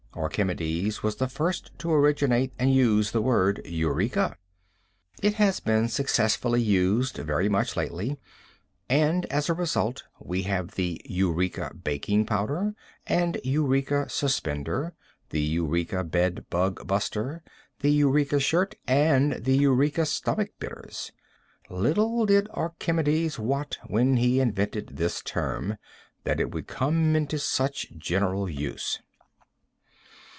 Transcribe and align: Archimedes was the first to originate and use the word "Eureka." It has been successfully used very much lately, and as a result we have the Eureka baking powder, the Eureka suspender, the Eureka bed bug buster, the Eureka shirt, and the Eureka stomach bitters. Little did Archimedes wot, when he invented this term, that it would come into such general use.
Archimedes 0.13 1.01
was 1.01 1.15
the 1.15 1.29
first 1.29 1.71
to 1.79 1.89
originate 1.91 2.51
and 2.59 2.73
use 2.73 3.11
the 3.11 3.21
word 3.21 3.61
"Eureka." 3.63 4.35
It 5.23 5.35
has 5.35 5.61
been 5.61 5.87
successfully 5.87 6.61
used 6.61 7.15
very 7.15 7.47
much 7.47 7.77
lately, 7.77 8.17
and 8.89 9.25
as 9.27 9.47
a 9.49 9.53
result 9.53 10.03
we 10.19 10.41
have 10.43 10.71
the 10.75 10.99
Eureka 11.05 11.71
baking 11.81 12.25
powder, 12.25 12.75
the 13.07 13.39
Eureka 13.45 14.09
suspender, 14.09 14.93
the 15.29 15.39
Eureka 15.39 16.03
bed 16.03 16.45
bug 16.49 16.85
buster, 16.85 17.41
the 17.79 17.89
Eureka 17.89 18.37
shirt, 18.41 18.75
and 18.85 19.41
the 19.45 19.55
Eureka 19.55 20.05
stomach 20.05 20.49
bitters. 20.59 21.13
Little 21.69 22.25
did 22.25 22.49
Archimedes 22.49 23.39
wot, 23.39 23.77
when 23.87 24.17
he 24.17 24.41
invented 24.41 24.97
this 24.97 25.21
term, 25.21 25.77
that 26.25 26.41
it 26.41 26.51
would 26.51 26.67
come 26.67 27.15
into 27.15 27.39
such 27.39 27.89
general 27.97 28.49
use. 28.49 28.99